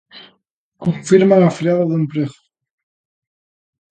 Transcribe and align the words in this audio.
Confirman 0.83 1.41
a 1.43 1.51
freada 1.57 1.87
do 1.89 1.95
emprego. 2.01 2.37